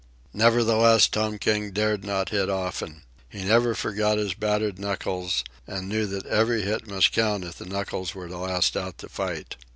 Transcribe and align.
Nevertheless, 0.33 1.07
Tom 1.07 1.37
King 1.37 1.69
dared 1.69 2.03
not 2.03 2.29
hit 2.29 2.49
often. 2.49 3.03
He 3.29 3.43
never 3.43 3.75
forgot 3.75 4.17
his 4.17 4.33
battered 4.33 4.79
knuckles, 4.79 5.43
and 5.67 5.87
knew 5.87 6.07
that 6.07 6.25
every 6.25 6.63
hit 6.63 6.87
must 6.87 7.11
count 7.11 7.43
if 7.45 7.59
the 7.59 7.67
knuckles 7.69 8.15
were 8.15 8.27
to 8.27 8.37
last 8.39 8.75
out 8.75 8.97
the 8.97 9.09
fight. 9.09 9.57